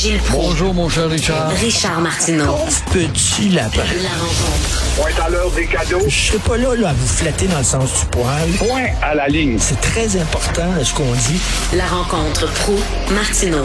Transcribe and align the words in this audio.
Gilles 0.00 0.18
Proulx. 0.18 0.50
Bonjour, 0.50 0.74
mon 0.74 0.88
cher 0.88 1.10
Richard. 1.10 1.50
Richard 1.60 2.00
Martineau. 2.00 2.54
Petit 2.92 3.48
lapin. 3.48 3.82
La 4.00 4.10
rencontre. 4.10 4.84
Point 4.96 5.24
à 5.24 5.28
l'heure 5.28 5.50
des 5.50 5.66
cadeaux. 5.66 6.04
Je 6.06 6.16
serai 6.16 6.38
pas 6.38 6.56
là, 6.56 6.76
là 6.76 6.90
à 6.90 6.92
vous 6.92 7.06
flatter 7.08 7.48
dans 7.48 7.58
le 7.58 7.64
sens 7.64 7.98
du 7.98 8.06
poil. 8.06 8.48
Point 8.58 8.90
à 9.02 9.16
la 9.16 9.26
ligne. 9.26 9.58
C'est 9.58 9.80
très 9.80 10.16
important 10.16 10.70
ce 10.84 10.94
qu'on 10.94 11.10
dit. 11.10 11.40
La 11.72 11.86
rencontre 11.86 12.46
pro 12.60 12.76
martineau 13.12 13.64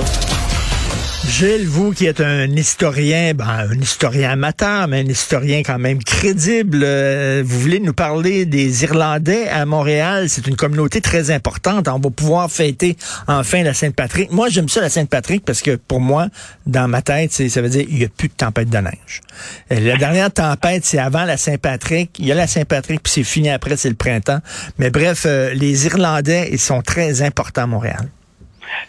Gilles, 1.28 1.68
vous 1.68 1.92
qui 1.94 2.06
êtes 2.06 2.20
un 2.20 2.52
historien, 2.52 3.34
ben, 3.34 3.48
un 3.48 3.80
historien 3.80 4.32
amateur, 4.32 4.88
mais 4.88 5.00
un 5.00 5.06
historien 5.06 5.64
quand 5.64 5.80
même 5.80 6.04
crédible, 6.04 6.82
euh, 6.84 7.42
vous 7.46 7.60
voulez 7.60 7.80
nous 7.80 7.94
parler 7.94 8.46
des 8.46 8.84
Irlandais 8.84 9.48
à 9.48 9.66
Montréal? 9.66 10.28
C'est 10.28 10.48
une 10.48 10.58
communauté 10.58 11.00
très 11.00 11.32
importante. 11.32 11.88
On 11.88 11.98
va 11.98 12.10
pouvoir 12.10 12.52
fêter 12.52 12.98
enfin 13.28 13.64
la 13.64 13.74
Sainte-Patrick. 13.74 14.32
Moi, 14.32 14.50
j'aime 14.50 14.68
ça, 14.68 14.82
la 14.82 14.90
Sainte-Patrick, 14.90 15.46
parce 15.46 15.62
que 15.62 15.76
pour 15.78 16.02
moi, 16.02 16.28
dans 16.68 16.90
ma 16.90 17.02
tête, 17.02 17.32
ça 17.32 17.62
veut 17.62 17.70
dire 17.70 17.86
qu'il 17.86 17.96
n'y 17.96 18.06
a 18.06 18.10
plus 18.10 18.28
de 18.28 18.34
tempête 18.34 18.70
de 18.70 18.78
neige. 18.78 19.22
Euh, 19.72 19.80
la 19.80 19.98
dernière 19.98 20.32
tempête, 20.32 20.84
c'est 20.86 21.00
avant 21.00 21.24
la 21.24 21.38
Saint-Patrick. 21.38 22.12
Il 22.20 22.26
y 22.26 22.32
a 22.34 22.36
la 22.36 22.48
Saint-Patrick, 22.48 23.02
puis 23.02 23.12
c'est 23.12 23.24
fini 23.24 23.50
après, 23.50 23.78
c'est 23.78 23.90
le 23.90 23.96
printemps. 23.96 24.40
Mais 24.78 24.90
bref, 24.90 25.24
euh, 25.26 25.54
les 25.54 25.86
Irlandais, 25.86 26.50
ils 26.52 26.60
sont 26.60 26.82
très 26.82 27.22
importants 27.22 27.64
à 27.64 27.68
Montréal. 27.68 28.10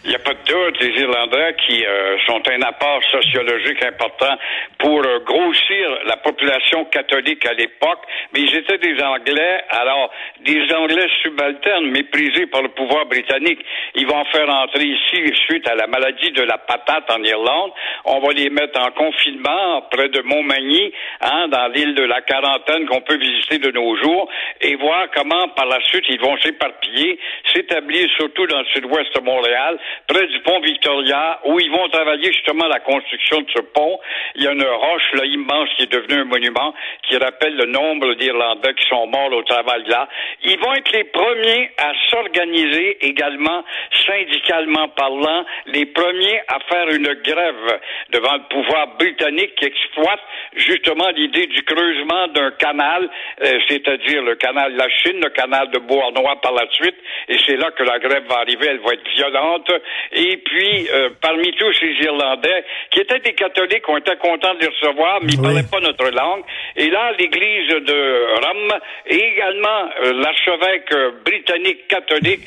Il 0.03 0.09
n'y 0.09 0.15
a 0.15 0.19
pas 0.19 0.33
de 0.33 0.43
doute, 0.45 0.79
les 0.81 1.01
Irlandais 1.01 1.55
qui 1.65 1.85
euh, 1.85 2.17
sont 2.27 2.41
un 2.47 2.61
apport 2.61 3.01
sociologique 3.11 3.83
important 3.83 4.37
pour 4.77 5.03
euh, 5.03 5.19
grossir 5.25 5.89
la 6.05 6.17
population 6.17 6.85
catholique 6.85 7.45
à 7.45 7.53
l'époque, 7.53 8.03
mais 8.33 8.41
ils 8.41 8.55
étaient 8.55 8.77
des 8.77 9.01
Anglais, 9.01 9.63
alors 9.69 10.11
des 10.41 10.71
Anglais 10.73 11.07
subalternes, 11.23 11.87
méprisés 11.87 12.45
par 12.47 12.61
le 12.61 12.69
pouvoir 12.69 13.05
britannique. 13.07 13.59
Ils 13.95 14.05
vont 14.05 14.23
faire 14.25 14.49
entrer 14.49 14.83
ici 14.83 15.33
suite 15.47 15.67
à 15.67 15.75
la 15.75 15.87
maladie 15.87 16.31
de 16.31 16.43
la 16.43 16.57
patate 16.59 17.09
en 17.09 17.23
Irlande. 17.23 17.71
On 18.05 18.19
va 18.19 18.33
les 18.33 18.49
mettre 18.49 18.79
en 18.79 18.91
confinement 18.91 19.81
près 19.91 20.09
de 20.09 20.21
Montmagny, 20.21 20.93
hein, 21.21 21.47
dans 21.47 21.67
l'île 21.67 21.95
de 21.95 22.03
la 22.03 22.21
quarantaine 22.21 22.85
qu'on 22.85 23.01
peut 23.01 23.17
visiter 23.17 23.57
de 23.57 23.71
nos 23.71 23.95
jours, 23.97 24.29
et 24.61 24.75
voir 24.75 25.07
comment 25.15 25.47
par 25.49 25.65
la 25.65 25.81
suite 25.81 26.05
ils 26.09 26.19
vont 26.19 26.37
s'éparpiller, 26.37 27.19
s'établir 27.53 28.07
surtout 28.17 28.45
dans 28.47 28.59
le 28.59 28.65
sud-ouest 28.65 29.15
de 29.15 29.21
Montréal, 29.21 29.64
près 30.07 30.27
du 30.27 30.39
pont 30.41 30.59
Victoria, 30.61 31.39
où 31.45 31.59
ils 31.59 31.71
vont 31.71 31.87
travailler 31.89 32.31
justement 32.33 32.67
la 32.67 32.79
construction 32.79 33.41
de 33.41 33.47
ce 33.55 33.61
pont. 33.61 33.99
Il 34.35 34.43
y 34.43 34.47
a 34.47 34.51
une 34.51 34.63
roche 34.63 35.13
là 35.13 35.25
immense 35.25 35.69
qui 35.75 35.83
est 35.83 35.91
devenue 35.91 36.21
un 36.21 36.25
monument 36.25 36.73
qui 37.03 37.17
rappelle 37.17 37.55
le 37.55 37.65
nombre 37.65 38.13
d'Irlandais 38.15 38.73
qui 38.73 38.87
sont 38.87 39.07
morts 39.07 39.31
au 39.31 39.43
travail 39.43 39.83
là. 39.87 40.07
Ils 40.43 40.59
vont 40.59 40.73
être 40.73 40.91
les 40.91 41.05
premiers 41.05 41.71
à 41.77 41.91
s'organiser 42.09 42.97
également, 43.05 43.63
syndicalement 44.05 44.87
parlant, 44.89 45.45
les 45.67 45.85
premiers 45.87 46.41
à 46.47 46.59
faire 46.69 46.89
une 46.89 47.13
grève 47.23 47.79
devant 48.11 48.33
le 48.33 48.47
pouvoir 48.49 48.87
britannique 48.97 49.55
qui 49.55 49.65
exploite 49.65 50.21
justement 50.55 51.09
l'idée 51.09 51.47
du 51.47 51.63
creusement 51.63 52.27
d'un 52.29 52.51
canal, 52.51 53.09
euh, 53.43 53.59
c'est-à-dire 53.67 54.21
le 54.23 54.35
canal 54.35 54.73
de 54.73 54.77
la 54.77 54.89
Chine, 54.89 55.19
le 55.21 55.29
canal 55.29 55.69
de 55.71 55.79
Beauharnois 55.79 56.39
par 56.41 56.53
la 56.53 56.67
suite, 56.71 56.95
et 57.27 57.37
c'est 57.45 57.57
là 57.57 57.71
que 57.71 57.83
la 57.83 57.99
grève 57.99 58.25
va 58.27 58.39
arriver, 58.39 58.67
elle 58.69 58.79
va 58.79 58.93
être 58.93 59.09
violente, 59.15 59.54
et 60.11 60.37
puis, 60.37 60.87
euh, 60.93 61.09
parmi 61.21 61.51
tous 61.53 61.73
ces 61.73 61.91
Irlandais, 62.03 62.63
qui 62.91 62.99
étaient 62.99 63.19
des 63.19 63.33
catholiques, 63.33 63.87
on 63.87 63.97
était 63.97 64.15
contents 64.17 64.53
de 64.55 64.61
les 64.61 64.67
recevoir, 64.67 65.19
mais 65.21 65.33
ils 65.33 65.39
ne 65.39 65.43
parlaient 65.43 65.69
pas 65.69 65.79
notre 65.79 66.09
langue. 66.09 66.43
Et 66.75 66.89
là, 66.89 67.11
l'Église 67.17 67.67
de 67.67 68.45
Rome 68.45 68.79
et 69.07 69.15
également 69.15 69.89
euh, 70.03 70.13
l'archevêque 70.13 70.93
britannique 71.23 71.87
catholique 71.87 72.41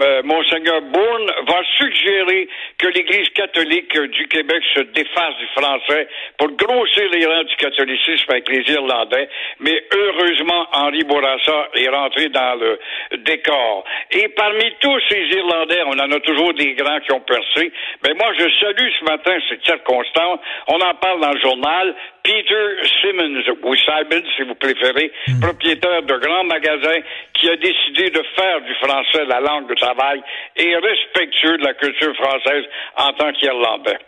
euh, 0.00 0.22
Monseigneur 0.24 0.80
Bourne 0.82 1.30
va 1.46 1.62
suggérer 1.78 2.48
que 2.78 2.88
l'Église 2.88 3.28
catholique 3.30 3.96
du 3.96 4.26
Québec 4.26 4.60
se 4.74 4.80
défasse 4.80 5.36
du 5.38 5.46
français 5.54 6.08
pour 6.36 6.50
grossir 6.50 7.08
les 7.12 7.24
rangs 7.24 7.44
du 7.44 7.56
catholicisme 7.56 8.30
avec 8.30 8.48
les 8.48 8.72
Irlandais. 8.72 9.28
Mais 9.60 9.84
heureusement, 9.94 10.66
Henri 10.72 11.04
Bourassa 11.04 11.68
est 11.74 11.88
rentré 11.88 12.28
dans 12.28 12.58
le 12.58 12.80
décor. 13.18 13.84
Et 14.10 14.28
parmi 14.30 14.64
tous 14.80 15.00
ces 15.08 15.22
Irlandais, 15.36 15.82
on 15.86 15.98
en 15.98 16.10
a 16.10 16.20
toujours 16.20 16.43
des 16.52 16.74
grands 16.74 17.00
qui 17.00 17.12
ont 17.12 17.20
percé. 17.20 17.72
Mais 18.04 18.14
moi, 18.14 18.32
je 18.38 18.48
salue 18.60 18.88
ce 18.98 19.04
matin 19.04 19.32
cette 19.48 19.64
circonstance. 19.64 20.40
On 20.68 20.80
en 20.80 20.94
parle 20.94 21.20
dans 21.20 21.32
le 21.32 21.40
journal. 21.40 21.94
Peter 22.24 22.88
Simmons, 23.02 23.44
ou 23.64 23.76
Simons 23.76 24.24
si 24.34 24.42
vous 24.44 24.54
préférez, 24.54 25.12
propriétaire 25.42 26.02
de 26.04 26.16
grands 26.16 26.44
magasins, 26.44 27.00
qui 27.34 27.50
a 27.50 27.56
décidé 27.56 28.08
de 28.08 28.22
faire 28.34 28.60
du 28.64 28.74
français 28.80 29.26
la 29.28 29.40
langue 29.40 29.68
de 29.68 29.74
travail 29.74 30.22
et 30.56 30.74
respectueux 30.74 31.58
de 31.58 31.64
la 31.64 31.74
culture 31.74 32.14
française 32.16 32.64
en 32.96 33.12
tant 33.12 33.30
qu'Irlandais. 33.32 33.98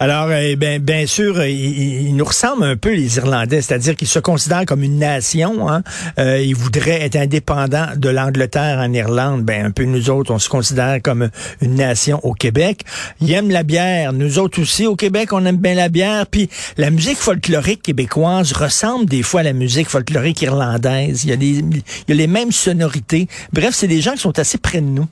Alors, 0.00 0.32
eh 0.32 0.56
ben, 0.56 0.80
bien 0.80 1.04
sûr, 1.06 1.44
ils, 1.44 2.16
nous 2.16 2.24
ressemblent 2.24 2.64
un 2.64 2.76
peu, 2.76 2.94
les 2.94 3.18
Irlandais, 3.18 3.60
c'est-à-dire 3.60 3.96
qu'ils 3.96 4.08
se 4.08 4.18
considèrent 4.18 4.64
comme 4.64 4.82
une 4.82 4.98
nation. 4.98 5.68
Hein? 5.68 5.82
Euh, 6.18 6.38
ils 6.38 6.56
voudraient 6.56 7.02
être 7.02 7.16
indépendants 7.16 7.88
de 7.96 8.08
l'Angleterre 8.08 8.78
en 8.78 8.90
Irlande. 8.94 9.42
Ben, 9.42 9.66
un 9.66 9.70
peu 9.72 9.84
nous 9.84 10.08
autres, 10.08 10.32
on 10.32 10.38
se 10.38 10.48
considère 10.48 11.02
comme 11.02 11.28
une 11.60 11.74
nation 11.74 12.18
au 12.22 12.32
Québec. 12.32 12.80
Ils 13.20 13.30
aiment 13.34 13.50
la 13.50 13.62
bière. 13.62 14.14
Nous 14.14 14.38
autres 14.38 14.62
aussi, 14.62 14.86
au 14.86 14.96
Québec, 14.96 15.34
on 15.34 15.44
aime 15.44 15.58
bien 15.58 15.74
la 15.74 15.90
bière. 15.90 16.24
Puis 16.30 16.48
la 16.78 16.88
musique 16.88 17.18
folklorique 17.18 17.57
québécoise 17.60 18.52
ressemble 18.52 19.06
des 19.06 19.22
fois 19.22 19.40
à 19.40 19.42
la 19.44 19.52
musique 19.52 19.88
folklorique 19.88 20.42
irlandaise. 20.42 21.24
Il 21.24 21.30
y 21.30 21.32
a, 21.32 21.36
des, 21.36 21.58
il 21.58 21.82
y 22.08 22.12
a 22.12 22.14
les 22.14 22.26
mêmes 22.26 22.52
sonorités. 22.52 23.28
Bref, 23.52 23.74
c'est 23.74 23.88
des 23.88 24.00
gens 24.00 24.12
qui 24.12 24.20
sont 24.20 24.38
assez 24.38 24.58
près 24.58 24.80
de 24.80 24.86
nous 24.86 25.06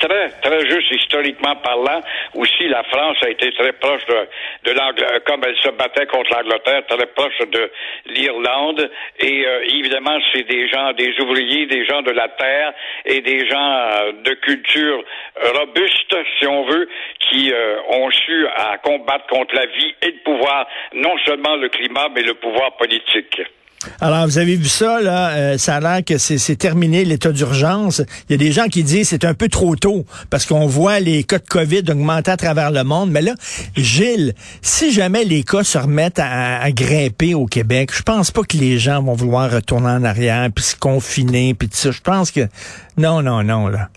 très, 0.00 0.30
très 0.42 0.68
juste 0.68 0.90
historiquement 0.90 1.56
parlant. 1.56 2.00
Aussi, 2.34 2.68
la 2.68 2.82
France 2.84 3.16
a 3.22 3.28
été 3.28 3.52
très 3.52 3.72
proche 3.74 4.02
de, 4.06 4.72
l'Angleterre, 4.72 5.22
comme 5.24 5.42
elle 5.46 5.56
se 5.56 5.68
battait 5.70 6.06
contre 6.06 6.30
l'Angleterre, 6.32 6.82
très 6.86 7.06
proche 7.06 7.38
de 7.52 7.70
l'Irlande. 8.06 8.90
Et 9.20 9.46
euh, 9.46 9.64
évidemment, 9.68 10.18
c'est 10.32 10.42
des 10.42 10.68
gens, 10.68 10.92
des 10.92 11.18
ouvriers, 11.20 11.66
des 11.66 11.84
gens 11.84 12.02
de 12.02 12.10
la 12.10 12.28
terre 12.28 12.72
et 13.04 13.20
des 13.20 13.48
gens 13.48 13.72
euh, 13.72 14.12
de 14.24 14.34
culture 14.34 15.04
robuste, 15.54 16.16
si 16.38 16.46
on 16.46 16.64
veut, 16.64 16.88
qui 17.20 17.52
euh, 17.52 17.76
ont 17.90 18.10
su 18.10 18.46
combattre 18.82 19.26
contre 19.26 19.54
la 19.54 19.66
vie 19.66 19.94
et 20.02 20.06
le 20.06 20.22
pouvoir, 20.24 20.66
non 20.94 21.16
seulement 21.24 21.56
le 21.56 21.68
climat, 21.68 22.08
mais 22.14 22.22
le 22.22 22.34
pouvoir 22.34 22.76
politique. 22.76 23.40
Alors, 24.00 24.26
vous 24.26 24.36
avez 24.36 24.56
vu 24.56 24.68
ça, 24.68 25.00
là, 25.00 25.30
euh, 25.30 25.58
ça 25.58 25.76
a 25.76 25.80
l'air 25.80 26.04
que 26.04 26.18
c'est 26.18 26.56
terminé 26.56 27.04
l'état 27.04 27.32
d'urgence. 27.32 28.02
Il 28.28 28.32
y 28.32 28.34
a 28.34 28.36
des 28.36 28.52
gens 28.52 28.66
qui 28.66 28.82
disent 28.82 29.08
c'est 29.08 29.24
un 29.24 29.32
peu 29.32 29.48
trop 29.48 29.74
tôt 29.74 30.04
parce 30.28 30.44
qu'on 30.44 30.66
voit 30.66 31.00
les 31.00 31.24
cas 31.24 31.38
de 31.38 31.46
COVID 31.46 31.84
augmenter 31.88 32.30
à 32.30 32.36
travers 32.36 32.70
le 32.70 32.84
monde. 32.84 33.10
Mais 33.10 33.22
là, 33.22 33.34
Gilles, 33.76 34.34
si 34.60 34.92
jamais 34.92 35.24
les 35.24 35.44
cas 35.44 35.64
se 35.64 35.78
remettent 35.78 36.18
à, 36.18 36.60
à 36.60 36.70
grimper 36.72 37.34
au 37.34 37.46
Québec, 37.46 37.90
je 37.94 38.02
pense 38.02 38.30
pas 38.30 38.42
que 38.42 38.58
les 38.58 38.78
gens 38.78 39.02
vont 39.02 39.14
vouloir 39.14 39.50
retourner 39.50 39.88
en 39.88 40.04
arrière 40.04 40.48
puis 40.54 40.64
se 40.64 40.76
confiner 40.76 41.54
puis 41.54 41.68
tout 41.68 41.76
ça. 41.76 41.90
Je 41.90 42.00
pense 42.00 42.30
que 42.30 42.48
non, 42.98 43.22
non, 43.22 43.42
non, 43.42 43.68
là. 43.68 43.88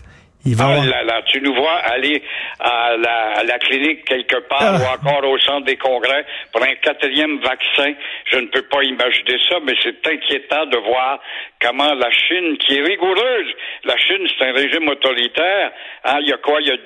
Il 0.46 0.56
va 0.56 0.66
ah, 0.68 0.84
là, 0.84 1.02
là, 1.04 1.22
tu 1.26 1.40
nous 1.40 1.54
vois 1.54 1.76
aller 1.78 2.22
à 2.60 2.96
la, 2.98 3.38
à 3.38 3.44
la 3.44 3.58
clinique 3.58 4.04
quelque 4.04 4.40
part 4.48 4.60
Ah. 4.62 4.78
ou 4.78 4.94
encore 4.94 5.28
au 5.30 5.38
centre 5.38 5.64
des 5.64 5.76
congrès 5.76 6.24
pour 6.52 6.62
un 6.62 6.74
quatrième 6.82 7.38
vaccin. 7.38 7.94
Je 8.26 8.38
ne 8.38 8.46
peux 8.48 8.62
pas 8.62 8.82
imaginer 8.82 9.38
ça, 9.48 9.56
mais 9.64 9.74
c'est 9.82 10.06
inquiétant 10.06 10.66
de 10.66 10.76
voir 10.78 11.18
comment 11.60 11.94
la 11.94 12.10
Chine, 12.10 12.58
qui 12.58 12.76
est 12.76 12.82
rigoureuse, 12.82 13.52
la 13.84 13.96
Chine, 13.96 14.26
c'est 14.36 14.44
un 14.46 14.52
régime 14.52 14.88
autoritaire. 14.88 15.72
Hein, 16.04 16.18
il 16.20 16.28
y 16.28 16.32
a 16.32 16.36
quoi? 16.38 16.60
Il 16.60 16.68
y 16.68 16.72
a 16.72 16.76
17 16.76 16.84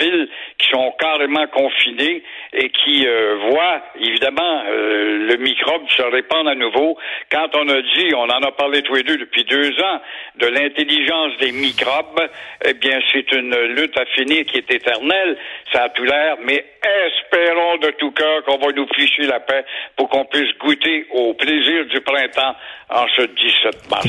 villes 0.00 0.28
qui 0.58 0.68
sont 0.68 0.92
carrément 0.98 1.46
confinées 1.48 2.22
et 2.52 2.70
qui 2.70 3.06
euh, 3.06 3.36
voient, 3.50 3.82
évidemment, 4.00 4.62
euh, 4.68 5.26
le 5.28 5.36
microbe 5.36 5.82
se 5.96 6.02
répandre 6.02 6.50
à 6.50 6.54
nouveau. 6.54 6.96
Quand 7.30 7.48
on 7.54 7.68
a 7.68 7.80
dit, 7.82 8.14
on 8.14 8.24
en 8.24 8.42
a 8.42 8.52
parlé 8.52 8.82
tous 8.82 8.94
les 8.94 9.02
deux 9.02 9.16
depuis 9.16 9.44
deux 9.44 9.70
ans, 9.82 10.00
de 10.38 10.46
l'intelligence 10.46 11.36
des 11.40 11.52
microbes, 11.52 12.28
eh 12.64 12.74
bien, 12.74 12.98
c'est 13.12 13.30
une 13.32 13.54
lutte 13.74 13.98
à 13.98 14.04
finir 14.06 14.44
qui 14.46 14.58
est 14.58 14.70
éternelle. 14.70 15.36
Ça 15.72 15.84
a 15.84 15.88
tout 15.90 16.04
l'air, 16.04 16.36
mais 16.44 16.64
espérons 16.82 17.76
de 17.78 17.90
tout 17.98 18.12
cœur 18.12 18.44
qu'on 18.44 18.58
va 18.58 18.72
nous 18.72 18.86
ficher 18.94 19.22
la 19.22 19.40
paix 19.40 19.64
pour 19.96 20.08
qu'on 20.08 20.24
puisse 20.24 20.56
goûter 20.58 21.06
au 21.12 21.34
plaisir 21.34 21.86
du 21.86 22.00
printemps 22.00 22.54
en 22.90 23.06
ce 23.16 23.22
17 23.22 23.90
mars. 23.90 24.06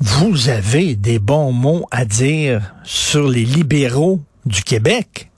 Vous 0.00 0.48
avez 0.48 0.94
des 0.94 1.18
bons 1.18 1.52
mots 1.52 1.86
à 1.90 2.04
dire 2.04 2.60
sur 2.84 3.28
les 3.28 3.44
libéraux 3.44 4.18
du 4.48 4.62
Québec. 4.62 5.28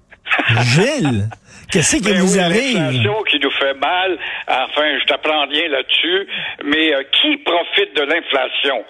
Gilles, 0.63 1.29
qu'est-ce 1.71 1.97
qui 1.97 2.03
Ben 2.03 2.21
vous 2.21 2.35
oui, 2.35 2.41
arrive? 2.41 2.79
L'inflation 2.79 3.23
qui 3.25 3.39
nous 3.41 3.51
fait 3.51 3.75
mal. 3.75 4.19
Enfin, 4.49 4.99
je 5.01 5.05
t'apprends 5.07 5.47
rien 5.47 5.69
là-dessus. 5.69 6.27
Mais 6.65 6.95
euh, 6.95 7.03
qui 7.13 7.37
profite 7.39 7.95
de 7.97 8.03
l'inflation? 8.03 8.85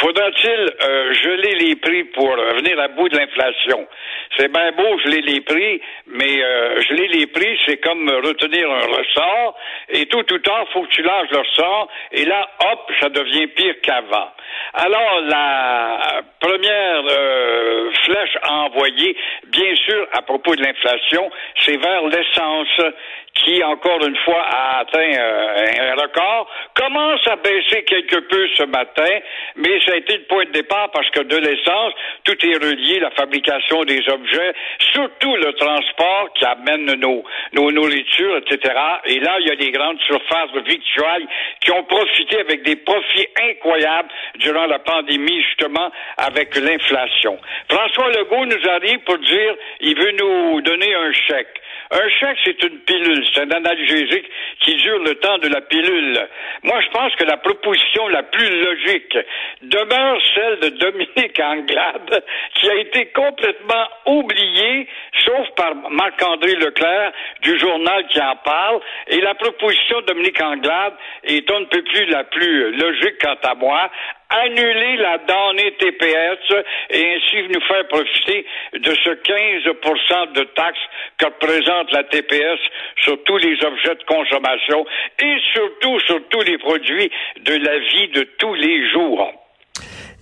Faudra-t-il 0.00 0.50
euh, 0.82 1.12
geler 1.14 1.54
les 1.66 1.76
prix 1.76 2.04
pour 2.14 2.30
euh, 2.30 2.54
venir 2.56 2.78
à 2.80 2.88
bout 2.88 3.08
de 3.08 3.16
l'inflation? 3.16 3.86
C'est 4.36 4.50
bien 4.50 4.72
beau 4.72 4.98
geler 4.98 5.22
les 5.22 5.40
prix, 5.42 5.80
mais 6.06 6.42
euh, 6.42 6.82
geler 6.82 7.08
les 7.08 7.26
prix, 7.26 7.58
c'est 7.66 7.76
comme 7.78 8.08
retenir 8.08 8.70
un 8.70 8.86
ressort. 8.86 9.56
Et 9.90 10.06
tout 10.06 10.32
ou 10.32 10.38
tard, 10.38 10.66
faut 10.72 10.82
que 10.82 10.90
tu 10.90 11.02
lâches 11.02 11.30
le 11.30 11.38
ressort. 11.38 11.88
Et 12.12 12.24
là, 12.24 12.48
hop, 12.72 12.90
ça 13.00 13.08
devient 13.10 13.46
pire 13.48 13.74
qu'avant. 13.82 14.30
Alors, 14.74 15.20
la 15.22 16.22
première 16.40 17.02
euh, 17.08 17.90
flèche 18.04 18.36
à 18.42 18.52
envoyer, 18.64 19.16
bien 19.46 19.74
sûr, 19.76 20.06
à 20.12 20.22
propos 20.22 20.56
de 20.56 20.62
l'inflation, 20.62 21.30
c'est 21.60 21.76
vers 21.76 22.06
l'essence 22.06 22.92
qui, 23.34 23.62
encore 23.64 24.04
une 24.06 24.16
fois, 24.18 24.42
a 24.42 24.78
atteint 24.80 25.12
euh, 25.18 25.92
un 25.92 25.94
record, 26.00 26.48
commence 26.74 27.26
à 27.26 27.36
baisser 27.36 27.82
quelque 27.84 28.16
peu 28.16 28.48
ce 28.56 28.62
matin, 28.64 29.18
mais 29.56 29.80
ça 29.84 29.92
a 29.92 29.96
été 29.96 30.16
le 30.16 30.24
point 30.24 30.44
de 30.44 30.50
départ 30.50 30.90
parce 30.92 31.08
que 31.10 31.20
de 31.20 31.36
l'essence, 31.36 31.92
tout 32.24 32.36
est 32.46 32.54
relié, 32.54 33.00
la 33.00 33.10
fabrication 33.10 33.84
des 33.84 34.08
objets, 34.08 34.54
surtout 34.92 35.36
le 35.36 35.52
transport 35.54 36.32
qui 36.34 36.44
amène 36.44 36.94
nos, 36.94 37.24
nos 37.52 37.70
nourritures, 37.72 38.36
etc. 38.38 38.74
Et 39.06 39.20
là, 39.20 39.36
il 39.40 39.48
y 39.48 39.50
a 39.50 39.56
des 39.56 39.70
grandes 39.72 40.00
surfaces 40.02 40.54
victuailles 40.64 41.26
qui 41.60 41.72
ont 41.72 41.84
profité 41.84 42.40
avec 42.40 42.62
des 42.62 42.76
profits 42.76 43.26
incroyables 43.50 44.08
durant 44.36 44.66
la 44.66 44.78
pandémie, 44.78 45.42
justement, 45.42 45.90
avec 46.18 46.54
l'inflation. 46.56 47.38
François 47.68 48.10
Legault 48.10 48.46
nous 48.46 48.68
arrive 48.68 49.00
pour 49.00 49.18
dire, 49.18 49.54
il 49.80 49.96
veut 49.98 50.12
nous 50.12 50.60
donner 50.60 50.94
un 50.94 51.12
chèque. 51.12 51.60
Un 51.90 52.08
chèque, 52.08 52.38
c'est 52.44 52.62
une 52.62 52.78
pilule, 52.80 53.24
c'est 53.32 53.42
un 53.42 53.50
analgésique 53.50 54.24
qui 54.60 54.74
dure 54.76 54.98
le 55.00 55.14
temps 55.16 55.38
de 55.38 55.48
la 55.48 55.60
pilule. 55.60 56.28
Moi, 56.62 56.80
je 56.80 56.88
pense 56.90 57.14
que 57.16 57.24
la 57.24 57.36
proposition 57.36 58.08
la 58.08 58.22
plus 58.22 58.48
logique 58.48 59.18
demeure 59.62 60.18
celle 60.34 60.60
de 60.60 60.68
Dominique 60.70 61.40
Anglade, 61.40 62.24
qui 62.54 62.70
a 62.70 62.74
été 62.76 63.06
complètement 63.06 63.86
oubliée, 64.06 64.88
sauf 65.24 65.50
par 65.56 65.74
Marc-André 65.90 66.54
Leclerc 66.56 67.12
du 67.42 67.58
journal 67.58 68.06
qui 68.08 68.20
en 68.20 68.36
parle. 68.36 68.80
Et 69.08 69.20
la 69.20 69.34
proposition 69.34 70.00
de 70.00 70.06
Dominique 70.06 70.42
Anglade 70.42 70.94
est 71.24 71.50
un 71.50 71.64
peu 71.64 71.82
plus 71.82 72.06
la 72.06 72.24
plus 72.24 72.72
logique 72.76 73.18
quant 73.20 73.36
à 73.42 73.54
moi 73.54 73.90
annuler 74.30 74.96
la 74.96 75.18
donnée 75.18 75.74
TPS 75.78 76.64
et 76.90 77.14
ainsi 77.14 77.48
nous 77.48 77.60
faire 77.66 77.86
profiter 77.88 78.46
de 78.72 78.94
ce 79.04 79.10
15% 79.10 80.32
de 80.32 80.44
taxes 80.54 80.78
que 81.18 81.26
représente 81.26 81.92
la 81.92 82.04
TPS 82.04 82.58
sur 83.02 83.22
tous 83.24 83.38
les 83.38 83.56
objets 83.64 83.94
de 83.94 84.04
consommation 84.06 84.84
et 85.20 85.36
surtout 85.52 86.00
sur 86.00 86.20
tous 86.30 86.42
les 86.42 86.58
produits 86.58 87.10
de 87.44 87.54
la 87.54 87.78
vie 87.78 88.08
de 88.08 88.28
tous 88.38 88.54
les 88.54 88.90
jours. 88.90 89.32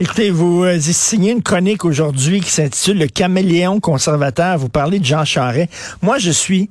Écoutez, 0.00 0.30
vous 0.30 0.64
euh, 0.64 0.78
signez 0.80 1.30
une 1.30 1.42
chronique 1.42 1.84
aujourd'hui 1.84 2.40
qui 2.40 2.50
s'intitule 2.50 2.98
Le 2.98 3.06
caméléon 3.06 3.78
conservateur. 3.78 4.58
Vous 4.58 4.68
parlez 4.68 4.98
de 4.98 5.04
Jean 5.04 5.24
Charest. 5.24 5.98
Moi, 6.02 6.18
je 6.18 6.30
suis 6.30 6.70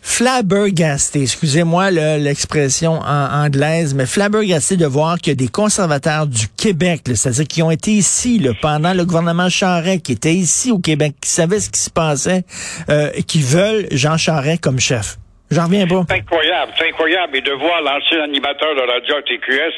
flabbergasté, 0.00 1.22
excusez-moi 1.22 1.90
l'expression 1.90 2.92
en 3.00 3.44
anglaise, 3.44 3.94
mais 3.94 4.06
flabbergasté 4.06 4.76
de 4.76 4.86
voir 4.86 5.18
qu'il 5.18 5.28
y 5.28 5.32
a 5.32 5.36
des 5.36 5.48
conservateurs 5.48 6.26
du 6.26 6.48
Québec, 6.56 7.02
c'est-à-dire 7.06 7.46
qui 7.46 7.62
ont 7.62 7.70
été 7.70 7.92
ici 7.92 8.46
pendant 8.62 8.94
le 8.94 9.04
gouvernement 9.04 9.48
Charest, 9.48 10.02
qui 10.02 10.12
étaient 10.12 10.34
ici 10.34 10.70
au 10.70 10.78
Québec, 10.78 11.14
qui 11.20 11.28
savaient 11.28 11.60
ce 11.60 11.70
qui 11.70 11.80
se 11.80 11.90
passait, 11.90 12.44
euh, 12.88 13.10
qui 13.26 13.42
veulent 13.42 13.86
Jean 13.92 14.16
Charest 14.16 14.60
comme 14.60 14.80
chef. 14.80 15.16
J'en 15.50 15.64
reviens 15.64 15.86
pas. 15.86 16.04
C'est 16.08 16.16
incroyable, 16.16 16.72
c'est 16.78 16.88
incroyable. 16.88 17.36
Et 17.36 17.40
de 17.40 17.50
voir 17.52 17.82
l'ancien 17.82 18.22
animateur 18.22 18.72
de 18.76 18.82
Radio 18.82 19.20
TQS, 19.22 19.74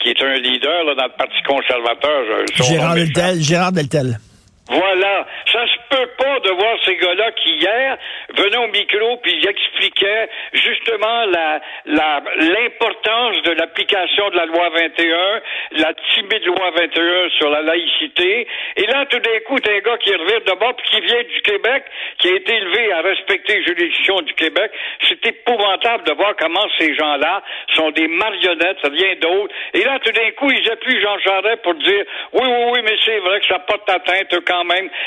qui 0.00 0.10
est 0.10 0.22
un 0.22 0.34
leader 0.34 0.84
dans 0.96 1.04
le 1.04 1.16
Parti 1.16 1.42
conservateur. 1.46 2.68
Gérard 2.68 2.94
Deltel, 2.94 3.40
Gérard 3.40 3.72
Deltel. 3.72 4.18
Voilà. 4.68 5.26
Ça 5.52 5.66
se 5.66 5.76
peut 5.90 6.10
pas 6.16 6.40
de 6.40 6.50
voir 6.50 6.76
ces 6.84 6.96
gars-là 6.96 7.32
qui 7.32 7.50
hier 7.56 7.98
venaient 8.34 8.64
au 8.64 8.68
micro 8.68 9.18
puis 9.18 9.32
ils 9.32 9.46
expliquaient 9.46 10.28
justement 10.54 11.26
l'importance 11.86 13.42
de 13.42 13.52
l'application 13.52 14.30
de 14.30 14.36
la 14.36 14.46
loi 14.46 14.70
21, 14.70 15.40
la 15.72 15.92
timide 16.14 16.46
loi 16.46 16.70
21 16.76 17.28
sur 17.38 17.50
la 17.50 17.60
laïcité. 17.60 18.46
Et 18.76 18.86
là, 18.86 19.04
tout 19.06 19.18
d'un 19.18 19.40
coup, 19.46 19.58
t'as 19.60 19.74
un 19.74 19.80
gars 19.80 19.98
qui 19.98 20.14
revient 20.14 20.44
de 20.46 20.58
bas 20.58 20.72
puis 20.72 20.86
qui 20.90 21.00
vient 21.06 21.22
du 21.22 21.42
Québec, 21.42 21.84
qui 22.18 22.28
a 22.28 22.36
été 22.36 22.54
élevé 22.54 22.92
à 22.92 23.02
respecter 23.02 23.56
les 23.56 23.64
juridictions 23.64 24.22
du 24.22 24.32
Québec. 24.32 24.72
C'est 25.08 25.26
épouvantable 25.26 26.04
de 26.04 26.12
voir 26.14 26.34
comment 26.38 26.66
ces 26.78 26.94
gens-là 26.94 27.42
sont 27.74 27.90
des 27.90 28.08
marionnettes, 28.08 28.78
rien 28.82 29.14
d'autre. 29.20 29.54
Et 29.74 29.84
là, 29.84 29.98
tout 29.98 30.12
d'un 30.12 30.30
coup, 30.32 30.50
ils 30.50 30.70
appuient 30.70 31.00
Jean 31.02 31.18
Charest 31.18 31.62
pour 31.62 31.74
dire, 31.74 32.04
oui, 32.32 32.42
oui, 32.46 32.64
oui, 32.72 32.80
mais 32.82 32.96
c'est 33.04 33.18
vrai 33.18 33.40
que 33.40 33.46
ça 33.46 33.58
porte 33.58 33.88
atteinte 33.90 34.34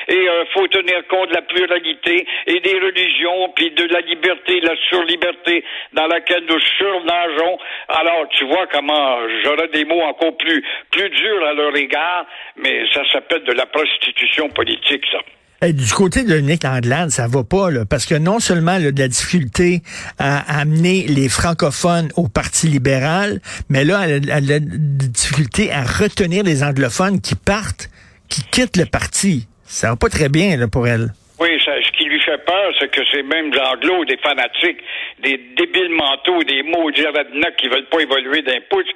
et 0.08 0.30
euh, 0.30 0.44
faut 0.54 0.68
tenir 0.68 1.06
compte 1.10 1.30
de 1.30 1.36
la 1.36 1.42
pluralité 1.42 2.26
et 2.48 2.60
des 2.60 2.80
religions, 2.80 3.52
puis 3.56 3.72
de 3.72 3.84
la 3.86 4.02
liberté, 4.02 4.60
de 4.62 4.68
la 4.68 4.76
surliberté 4.90 5.64
dans 5.94 6.08
laquelle 6.08 6.44
nous 6.50 6.60
surnageons. 6.78 7.58
Alors, 7.88 8.28
tu 8.32 8.46
vois 8.46 8.68
comment 8.72 9.18
j'aurais 9.44 9.70
des 9.70 9.86
mots 9.86 10.02
encore 10.02 10.36
plus, 10.38 10.64
plus 10.92 11.10
durs 11.10 11.46
à 11.46 11.54
leur 11.54 11.76
égard, 11.76 12.26
mais 12.58 12.84
ça 12.94 13.02
s'appelle 13.12 13.44
de 13.44 13.54
la 13.54 13.66
prostitution 13.66 14.50
politique, 14.50 15.04
ça. 15.12 15.20
Du 15.64 15.92
côté 15.92 16.24
de 16.24 16.38
Nick 16.38 16.66
Anglade, 16.66 17.10
ça 17.10 17.28
va 17.28 17.44
pas, 17.44 17.70
parce 17.90 18.06
que 18.06 18.14
non 18.14 18.40
seulement 18.40 18.78
là, 18.78 18.92
de 18.92 19.00
la 19.00 19.08
difficulté 19.08 19.82
à 20.20 20.60
amener 20.60 21.06
les 21.08 21.30
francophones 21.30 22.10
au 22.16 22.28
Parti 22.28 22.68
libéral, 22.68 23.40
mais 23.68 23.84
là, 23.84 24.02
elle 24.08 24.30
a, 24.30 24.36
a 24.36 24.42
des 24.60 24.60
difficultés 24.60 25.72
à 25.72 25.82
retenir 25.82 26.44
les 26.44 26.64
anglophones 26.64 27.22
qui 27.22 27.34
partent 27.34 27.90
qui 28.30 28.44
quitte 28.52 28.78
le 28.78 28.86
parti. 28.86 29.48
Ça 29.64 29.90
va 29.90 29.96
pas 29.96 30.10
très 30.10 30.30
bien 30.30 30.58
là, 30.58 30.68
pour 30.68 30.88
elle. 30.88 31.12
Oui, 31.40 31.50
ça, 31.64 31.72
ce 31.84 31.92
qui 31.92 32.06
lui 32.06 32.20
fait 32.22 32.44
peur, 32.46 32.74
c'est 32.80 32.90
que 32.90 33.06
ces 33.12 33.22
mêmes 33.22 33.52
anglos, 33.54 34.06
des 34.06 34.18
fanatiques, 34.18 34.82
des 35.20 35.38
débiles 35.56 35.90
mentaux, 35.90 36.42
des 36.44 36.64
maudits 36.64 37.06
rednecks 37.06 37.58
qui 37.58 37.68
veulent 37.68 37.90
pas 37.90 38.00
évoluer 38.00 38.42
d'un 38.42 38.60
pouce, 38.72 38.90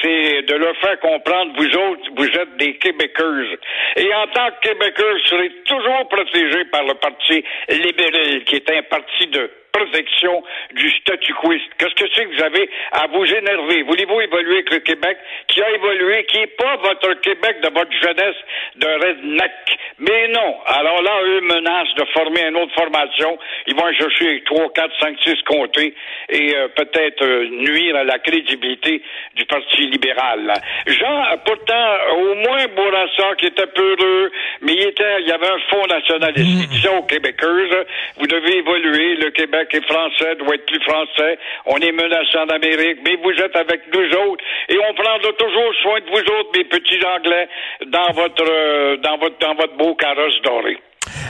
c'est 0.00 0.42
de 0.42 0.54
leur 0.54 0.74
faire 0.78 0.98
comprendre, 1.00 1.52
vous 1.54 1.66
autres, 1.66 2.10
vous 2.16 2.24
êtes 2.24 2.56
des 2.56 2.78
Québécois. 2.78 3.58
Et 3.96 4.14
en 4.14 4.26
tant 4.28 4.48
que 4.52 4.68
Québécois, 4.68 5.12
vous 5.12 5.28
serez 5.28 5.52
toujours 5.66 6.08
protégés 6.08 6.64
par 6.72 6.84
le 6.84 6.94
Parti 6.94 7.44
libéral, 7.68 8.44
qui 8.44 8.56
est 8.56 8.70
un 8.70 8.82
parti 8.84 9.26
de 9.26 9.50
protection 9.72 10.42
du 10.74 10.90
statu 11.00 11.32
quo. 11.34 11.52
Qu'est-ce 11.78 11.94
que 11.94 12.08
c'est 12.14 12.24
que 12.24 12.36
vous 12.36 12.42
avez 12.42 12.70
à 12.92 13.06
vous 13.08 13.24
énerver? 13.24 13.82
Voulez-vous 13.82 14.20
évoluer 14.20 14.54
avec 14.56 14.70
le 14.70 14.78
Québec 14.80 15.18
qui 15.48 15.62
a 15.62 15.70
évolué, 15.70 16.24
qui 16.24 16.38
n'est 16.38 16.46
pas 16.46 16.76
votre 16.76 17.14
Québec 17.20 17.60
de 17.62 17.68
votre 17.68 17.92
jeunesse 18.00 18.36
de 18.76 18.86
redneck? 18.86 19.52
Mais 19.98 20.28
non. 20.28 20.56
Alors 20.66 21.02
là, 21.02 21.20
eux 21.24 21.40
menacent 21.40 21.94
de 21.96 22.04
former 22.12 22.46
une 22.48 22.56
autre 22.56 22.74
formation. 22.74 23.38
Ils 23.66 23.74
vont 23.74 23.92
chercher 23.92 24.42
3, 24.44 24.72
4, 24.72 24.90
5, 25.00 25.16
6 25.24 25.42
comtés 25.44 25.94
et 26.28 26.56
euh, 26.56 26.68
peut-être 26.68 27.22
euh, 27.22 27.48
nuire 27.50 27.96
à 27.96 28.04
la 28.04 28.18
crédibilité 28.18 29.02
du 29.34 29.44
Parti 29.46 29.86
libéral. 29.86 30.52
Jean, 30.86 31.24
pourtant, 31.44 31.96
au 32.16 32.34
moins 32.34 32.66
Bourassa, 32.74 33.34
qui 33.38 33.46
était 33.46 33.66
peureux, 33.66 34.30
mais 34.60 34.74
il 34.74 34.82
était, 34.88 35.20
il 35.20 35.28
y 35.28 35.32
avait 35.32 35.48
un 35.48 35.58
Fonds 35.70 35.86
national 35.86 36.32
d'institution 36.34 36.98
aux 36.98 37.02
Québécois. 37.02 37.84
Vous 38.18 38.26
devez 38.26 38.58
évoluer. 38.58 39.16
Le 39.16 39.30
Québec 39.30 39.61
et 39.72 39.80
français 39.82 40.34
doit 40.36 40.54
être 40.54 40.66
plus 40.66 40.82
français. 40.82 41.38
On 41.66 41.76
est 41.78 41.92
menacé 41.92 42.38
en 42.38 42.48
Amérique, 42.48 42.98
mais 43.04 43.16
vous 43.16 43.32
êtes 43.32 43.56
avec 43.56 43.82
nous 43.94 44.08
autres 44.28 44.44
et 44.68 44.78
on 44.78 44.94
prendra 44.94 45.32
toujours 45.32 45.74
soin 45.82 46.00
de 46.00 46.10
vous 46.10 46.32
autres, 46.34 46.50
mes 46.56 46.64
petits 46.64 47.04
Anglais, 47.04 47.48
dans 47.86 48.12
votre, 48.12 48.44
euh, 48.48 48.96
dans 48.98 49.18
votre, 49.18 49.38
dans 49.38 49.54
votre 49.54 49.76
beau 49.76 49.94
carrosse 49.94 50.40
doré. 50.42 50.78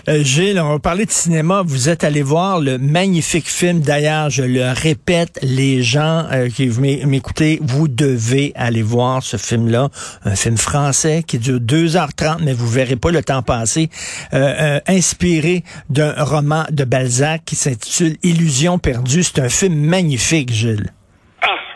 Euh, 0.08 0.22
Gilles, 0.24 0.60
on 0.60 0.68
va 0.68 0.78
parler 0.78 1.06
de 1.06 1.10
cinéma. 1.10 1.62
Vous 1.64 1.88
êtes 1.88 2.04
allé 2.04 2.22
voir 2.22 2.60
le 2.60 2.78
magnifique 2.78 3.48
film. 3.48 3.80
D'ailleurs, 3.80 4.30
je 4.30 4.42
le 4.42 4.72
répète, 4.72 5.38
les 5.42 5.82
gens 5.82 6.26
euh, 6.32 6.48
qui 6.48 6.66
m'écoutez, 7.06 7.60
vous 7.62 7.88
devez 7.88 8.52
aller 8.54 8.82
voir 8.82 9.22
ce 9.22 9.36
film-là. 9.36 9.90
Un 10.24 10.34
film 10.34 10.56
français 10.56 11.22
qui 11.26 11.38
dure 11.38 11.60
2h30, 11.60 12.38
mais 12.42 12.52
vous 12.52 12.68
verrez 12.68 12.96
pas 12.96 13.10
le 13.10 13.22
temps 13.22 13.42
passer. 13.42 13.90
Euh, 14.34 14.80
inspiré 14.86 15.64
d'un 15.90 16.14
roman 16.24 16.64
de 16.70 16.84
Balzac 16.84 17.44
qui 17.44 17.56
s'intitule 17.56 18.16
Illusion 18.22 18.78
perdue. 18.78 19.22
C'est 19.22 19.40
un 19.40 19.48
film 19.48 19.74
magnifique, 19.74 20.52
Gilles. 20.52 20.92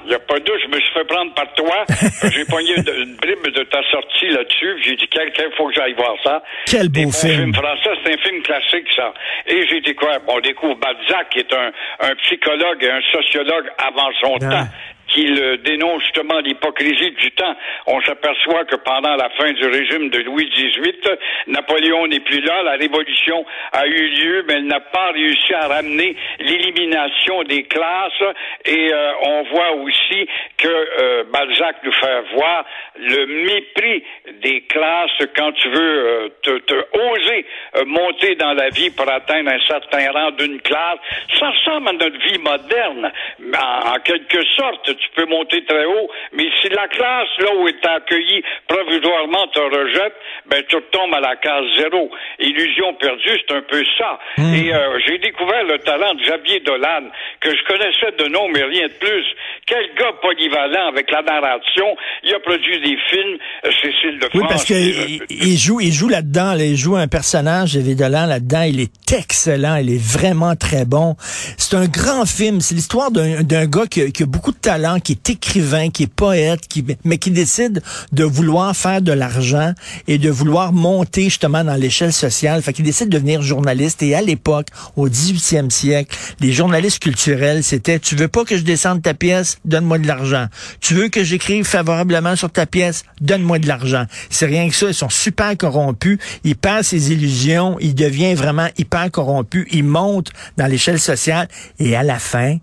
Il 0.07 0.11
n'y 0.11 0.15
a 0.15 0.21
pas 0.21 0.39
d'où, 0.39 0.53
je 0.63 0.69
me 0.69 0.79
suis 0.79 0.93
fait 0.95 1.05
prendre 1.05 1.35
par 1.35 1.53
toi. 1.55 1.85
j'ai 2.31 2.45
pogné 2.45 2.75
une 2.77 3.17
bribe 3.17 3.53
de 3.53 3.65
ta 3.65 3.83
sortie 3.91 4.29
là-dessus. 4.29 4.81
J'ai 4.85 4.95
dit, 4.95 5.09
quelqu'un, 5.09 5.45
faut 5.57 5.67
que 5.67 5.75
j'aille 5.75 5.95
voir 5.95 6.15
ça. 6.23 6.43
Quel 6.67 6.89
beau 6.89 7.11
film. 7.11 7.35
film 7.35 7.55
français, 7.55 7.91
c'est 8.05 8.15
un 8.15 8.19
film 8.19 8.43
classique, 8.43 8.87
ça. 8.95 9.13
Et 9.49 9.67
j'ai 9.67 9.81
dit 9.81 9.97
quoi? 9.97 10.19
On 10.29 10.39
découvre 10.39 10.77
Balzac, 10.77 11.31
qui 11.31 11.41
est 11.41 11.53
un, 11.53 11.73
un 12.01 12.15
psychologue 12.23 12.85
et 12.85 12.91
un 12.91 13.03
sociologue 13.13 13.67
avant 13.79 14.11
son 14.21 14.39
temps 14.39 14.69
qu'il 15.09 15.59
dénonce 15.65 16.03
justement 16.03 16.39
l'hypocrisie 16.41 17.13
du 17.13 17.31
temps. 17.33 17.55
On 17.87 18.01
s'aperçoit 18.03 18.65
que 18.65 18.77
pendant 18.77 19.15
la 19.17 19.31
fin 19.31 19.53
du 19.53 19.67
régime 19.67 20.11
de 20.11 20.21
Louis 20.21 20.49
XVIII, 20.51 21.17
Napoléon 21.49 22.07
n'est 22.07 22.21
plus 22.21 22.41
là, 22.41 22.63
la 22.63 22.73
révolution 22.73 23.45
a 23.73 23.87
eu 23.87 24.09
lieu, 24.09 24.45
mais 24.49 24.55
elle 24.55 24.67
n'a 24.67 24.81
pas 24.81 25.13
réussi 25.13 25.55
à 25.55 25.69
ramener 25.69 26.17
l'élimination 26.41 27.43
des 27.45 27.65
classes 27.65 28.35
et 28.65 28.93
euh, 28.93 29.13
on 29.23 29.43
voit 29.45 29.73
aussi 29.77 30.29
que 30.57 30.69
euh, 30.69 31.25
Balzac 31.33 31.77
nous 31.83 31.93
fait 31.93 32.23
voir 32.35 32.65
le 32.99 33.27
mépris 33.27 34.03
des 34.43 34.63
classes 34.63 35.27
quand 35.37 35.53
tu 35.53 35.69
veux 35.69 35.79
euh, 35.79 36.29
te, 36.43 36.59
te, 36.59 36.75
oser 36.75 37.47
monter 37.87 38.35
dans 38.37 38.55
la 38.55 38.71
vie 38.71 38.91
pour 38.91 39.09
atteindre 39.11 39.51
un 39.51 39.61
certain 39.67 40.11
rang 40.13 40.31
d'une 40.33 40.61
classe. 40.61 40.99
Ça 41.39 41.51
ressemble 41.51 41.89
à 41.89 41.93
notre 41.93 42.19
vie 42.19 42.39
moderne, 42.39 43.13
en 43.55 43.99
quelque 44.01 44.45
sorte 44.57 44.96
tu 44.97 45.09
peux 45.17 45.27
monter 45.27 45.65
très 45.65 45.85
haut, 45.85 46.09
mais 46.33 46.45
si 46.61 46.69
la 46.69 46.89
classe, 46.89 47.29
là 47.39 47.51
où 47.59 47.69
est 47.69 47.85
accueilli 47.87 48.43
provisoirement, 48.69 49.47
te 49.49 49.61
rejette, 49.61 50.15
ben 50.51 50.63
tu 50.69 50.77
retombes 50.77 51.15
à 51.15 51.21
la 51.21 51.37
case 51.37 51.65
zéro. 51.79 52.11
Illusion 52.39 52.95
perdue, 53.01 53.39
c'est 53.49 53.55
un 53.57 53.63
peu 53.63 53.83
ça. 53.99 54.19
Hmm. 54.39 54.55
Et 54.55 54.73
euh, 54.75 54.99
j'ai 55.07 55.19
découvert 55.19 55.65
le 55.65 55.79
talent 55.79 56.15
de 56.15 56.23
Xavier 56.23 56.61
Dolan, 56.61 57.05
que 57.41 57.51
je 57.51 57.63
connaissais 57.67 58.13
de 58.19 58.29
nom, 58.29 58.49
mais 58.49 58.63
rien 58.65 58.87
de 58.89 58.93
plus. 58.93 59.25
Quel 59.67 59.85
gars 59.99 60.13
polyvalent 60.23 60.89
avec 60.89 61.11
la 61.11 61.23
narration. 61.23 61.97
Il 62.25 62.35
a 62.35 62.41
produit 62.41 62.81
des 62.81 62.97
films, 63.11 63.39
euh, 63.65 63.71
Cécile 63.83 64.19
de 64.19 64.27
France. 64.29 64.33
Oui, 64.35 64.43
parce 64.49 64.65
que 64.65 64.75
qui- 64.75 65.23
il, 65.31 65.57
joue, 65.59 65.81
il 65.81 65.93
joue 65.93 66.09
là-dedans, 66.09 66.53
là, 66.55 66.65
il 66.65 66.77
joue 66.77 66.97
un 66.97 67.09
personnage, 67.09 67.75
David 67.75 67.99
Dolan 67.99 68.27
là-dedans, 68.27 68.63
il 68.63 68.81
est 68.81 69.13
excellent, 69.13 69.77
il 69.77 69.91
est 69.93 70.03
vraiment 70.03 70.55
très 70.57 70.85
bon. 70.85 71.17
C'est 71.59 71.77
un 71.77 71.87
grand 71.87 72.27
film, 72.27 72.61
c'est 72.61 72.75
l'histoire 72.75 73.11
d'un 73.11 73.43
d'un 73.43 73.67
gars 73.67 73.87
qui, 73.91 74.03
a- 74.03 74.11
qui 74.11 74.23
a 74.23 74.27
beaucoup 74.27 74.53
de 74.53 74.59
talent, 74.59 74.86
qui 75.03 75.13
est 75.13 75.31
écrivain, 75.31 75.91
qui 75.91 76.05
est 76.05 76.13
poète, 76.13 76.67
qui, 76.69 76.85
mais 77.05 77.19
qui 77.19 77.31
décide 77.31 77.83
de 78.13 78.25
vouloir 78.25 78.77
faire 78.77 79.03
de 79.03 79.13
l'argent 79.13 79.73
et 80.09 80.19
de 80.19 80.31
vouloir 80.31 80.73
monter 80.73 81.25
justement 81.25 81.65
dans 81.65 81.75
l'échelle 81.75 82.13
sociale. 82.13 82.63
Fait 82.63 82.73
qu'il 82.73 82.85
décide 82.85 83.09
de 83.09 83.17
devenir 83.17 83.43
journaliste. 83.43 84.03
Et 84.03 84.15
à 84.15 84.23
l'époque, 84.23 84.69
au 84.97 85.09
18e 85.09 85.71
siècle, 85.71 86.17
les 86.41 86.53
journalistes 86.53 87.01
culturels, 87.01 87.65
c'était, 87.65 87.99
tu 87.99 88.15
veux 88.17 88.29
pas 88.29 88.45
que 88.45 88.57
je 88.57 88.63
descende 88.63 89.03
ta 89.03 89.15
pièce, 89.15 89.59
donne-moi 89.65 89.99
de 89.99 90.07
l'argent. 90.07 90.47
Tu 90.81 90.95
veux 90.95 91.09
que 91.09 91.25
j'écrive 91.25 91.65
favorablement 91.65 92.37
sur 92.37 92.51
ta 92.51 92.67
pièce, 92.67 93.05
donne-moi 93.21 93.59
de 93.59 93.67
l'argent. 93.67 94.07
C'est 94.31 94.47
rien 94.47 94.69
que 94.69 94.75
ça. 94.75 94.87
Ils 94.89 94.95
sont 94.95 95.09
super 95.09 95.57
corrompus. 95.57 96.19
Il 96.45 96.57
perd 96.57 96.83
ses 96.83 97.13
illusions. 97.13 97.77
Il 97.81 97.95
devient 97.95 98.35
vraiment 98.35 98.69
hyper 98.79 99.11
corrompu. 99.11 99.67
Il 99.73 99.85
monte 99.85 100.31
dans 100.57 100.67
l'échelle 100.67 101.01
sociale. 101.01 101.49
Et 101.79 101.97
à 101.97 102.03
la 102.03 102.19
fin, 102.19 102.59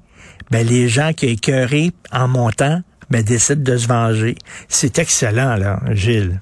ben, 0.51 0.65
les 0.65 0.87
gens 0.87 1.13
qui 1.13 1.27
écœurés 1.27 1.91
en 2.11 2.27
montant, 2.27 2.81
ben, 3.09 3.23
décident 3.23 3.63
de 3.63 3.77
se 3.77 3.87
venger. 3.87 4.35
C'est 4.67 4.99
excellent, 4.99 5.55
là, 5.55 5.79
Gilles. 5.91 6.39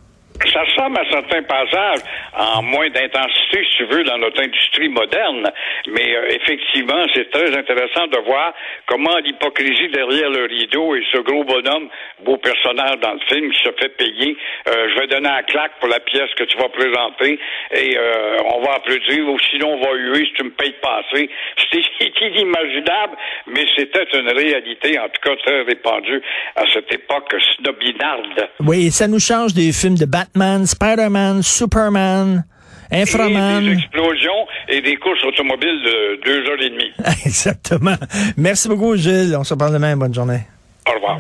Ressemble 0.72 1.00
à 1.00 1.10
certains 1.10 1.44
passages 1.44 2.00
en 2.38 2.62
moins 2.64 2.90
d'intensité, 2.90 3.66
si 3.70 3.78
tu 3.78 3.86
veux, 3.86 4.04
dans 4.04 4.18
notre 4.18 4.42
industrie 4.42 4.90
moderne. 4.90 5.50
Mais 5.88 6.16
euh, 6.16 6.30
effectivement, 6.30 7.04
c'est 7.14 7.30
très 7.32 7.56
intéressant 7.56 8.08
de 8.08 8.18
voir 8.26 8.54
comment 8.88 9.18
l'hypocrisie 9.18 9.90
derrière 9.90 10.30
le 10.30 10.46
rideau 10.46 10.96
et 10.96 11.04
ce 11.12 11.18
gros 11.20 11.44
bonhomme, 11.44 11.90
beau 12.24 12.38
personnage 12.38 13.00
dans 13.02 13.14
le 13.14 13.20
film, 13.28 13.52
qui 13.52 13.64
se 13.64 13.72
fait 13.80 13.90
payer. 13.98 14.38
Euh, 14.70 14.90
je 14.90 15.00
vais 15.00 15.08
donner 15.08 15.30
un 15.30 15.44
claque 15.44 15.80
pour 15.80 15.90
la 15.90 16.00
pièce 16.00 16.30
que 16.36 16.44
tu 16.44 16.58
vas 16.58 16.70
présenter 16.70 17.40
et 17.72 17.98
euh, 17.98 18.38
on 18.56 18.62
va 18.62 18.76
applaudir 18.76 19.28
ou 19.28 19.38
sinon 19.52 19.74
on 19.74 19.82
va 19.82 19.94
huer 19.94 20.26
si 20.26 20.34
tu 20.34 20.44
me 20.44 20.52
payes 20.52 20.76
pas 20.82 21.02
assez. 21.06 21.30
C'était 21.58 22.28
inimaginable, 22.28 23.18
mais 23.48 23.66
c'était 23.76 24.06
une 24.14 24.30
réalité, 24.30 25.00
en 25.00 25.08
tout 25.10 25.22
cas 25.24 25.36
très 25.44 25.62
répandue 25.64 26.22
à 26.56 26.64
cette 26.74 26.92
époque 26.94 27.34
snobinarde. 27.56 28.50
Oui, 28.60 28.92
ça 28.92 29.08
nous 29.08 29.20
change 29.20 29.54
des 29.54 29.72
films 29.72 29.98
de 29.98 30.06
Batman, 30.06 30.61
Spider-Man, 30.66 31.42
Superman, 31.44 32.44
Et 32.92 32.96
des 32.98 33.02
Inframan. 33.04 33.68
explosions 33.68 34.48
et 34.68 34.82
des 34.82 34.96
courses 34.98 35.24
automobiles 35.26 35.82
de 35.84 36.20
deux 36.26 36.50
heures 36.50 36.62
et 36.62 36.70
demie. 36.70 36.92
Exactement. 37.26 37.96
Merci 38.38 38.68
beaucoup, 38.68 38.96
Gilles. 38.96 39.36
On 39.38 39.44
se 39.44 39.54
parle 39.54 39.74
demain. 39.74 39.96
Bonne 39.98 40.14
journée. 40.14 40.42
Au 40.90 40.94
revoir. 40.94 41.20